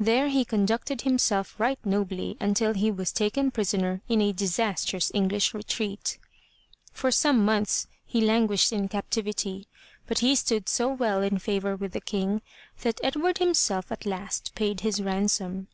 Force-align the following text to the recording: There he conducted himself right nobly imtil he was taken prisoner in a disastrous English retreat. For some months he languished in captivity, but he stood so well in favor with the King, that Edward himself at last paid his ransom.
There 0.00 0.26
he 0.28 0.44
conducted 0.44 1.02
himself 1.02 1.54
right 1.56 1.78
nobly 1.86 2.36
imtil 2.40 2.74
he 2.74 2.90
was 2.90 3.12
taken 3.12 3.52
prisoner 3.52 4.02
in 4.08 4.20
a 4.20 4.32
disastrous 4.32 5.12
English 5.14 5.54
retreat. 5.54 6.18
For 6.92 7.12
some 7.12 7.44
months 7.44 7.86
he 8.04 8.20
languished 8.20 8.72
in 8.72 8.88
captivity, 8.88 9.68
but 10.08 10.18
he 10.18 10.34
stood 10.34 10.68
so 10.68 10.88
well 10.92 11.22
in 11.22 11.38
favor 11.38 11.76
with 11.76 11.92
the 11.92 12.00
King, 12.00 12.42
that 12.80 12.98
Edward 13.04 13.38
himself 13.38 13.92
at 13.92 14.04
last 14.04 14.52
paid 14.56 14.80
his 14.80 15.00
ransom. 15.00 15.68